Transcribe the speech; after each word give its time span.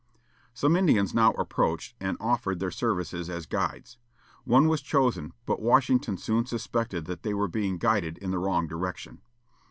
Some 0.55 0.75
Indians 0.75 1.13
now 1.13 1.31
approached, 1.33 1.93
and 1.99 2.17
offered 2.19 2.57
their 2.59 2.71
services 2.71 3.29
as 3.29 3.45
guides. 3.45 3.99
One 4.45 4.67
was 4.67 4.81
chosen, 4.81 5.33
but 5.45 5.61
Washington 5.61 6.17
soon 6.17 6.47
suspected 6.47 7.05
that 7.05 7.21
they 7.21 7.35
were 7.35 7.47
being 7.47 7.77
guided 7.77 8.17
in 8.17 8.31
the 8.31 8.39
wrong 8.39 8.65
direction. 8.67 9.21